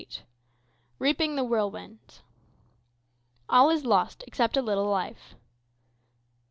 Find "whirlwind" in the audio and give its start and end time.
1.43-2.21